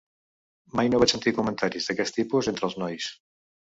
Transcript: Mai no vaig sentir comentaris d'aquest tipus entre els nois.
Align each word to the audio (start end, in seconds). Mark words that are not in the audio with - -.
Mai 0.77 0.87
no 0.93 1.01
vaig 1.03 1.13
sentir 1.13 1.33
comentaris 1.41 1.91
d'aquest 1.91 2.17
tipus 2.19 2.53
entre 2.53 2.67
els 2.71 2.79
nois. 2.85 3.11